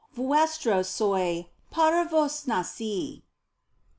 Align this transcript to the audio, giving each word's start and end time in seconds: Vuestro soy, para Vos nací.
Vuestro 0.17 0.83
soy, 0.83 1.51
para 1.69 2.05
Vos 2.05 2.47
nací. 2.47 3.21